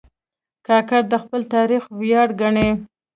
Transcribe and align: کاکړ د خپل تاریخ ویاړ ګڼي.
کاکړ 0.67 1.01
د 1.09 1.13
خپل 1.23 1.41
تاریخ 1.55 1.83
ویاړ 1.99 2.29
ګڼي. 2.41 2.69